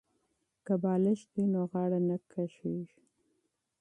که 0.65 0.73
بالښت 0.83 1.27
وي 1.33 1.45
نو 1.53 1.61
غاړه 1.71 1.99
نه 2.09 2.17
کږیږي. 2.31 3.01